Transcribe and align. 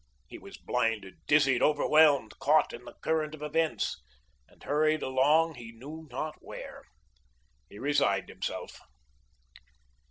He 0.25 0.39
was 0.39 0.57
blinded, 0.57 1.19
dizzied, 1.27 1.61
overwhelmed, 1.61 2.39
caught 2.39 2.73
in 2.73 2.85
the 2.85 2.95
current 3.03 3.35
of 3.35 3.43
events, 3.43 4.01
and 4.47 4.63
hurried 4.63 5.03
along 5.03 5.53
he 5.53 5.71
knew 5.73 6.07
not 6.09 6.37
where. 6.41 6.85
He 7.69 7.77
resigned 7.77 8.27
himself. 8.29 8.79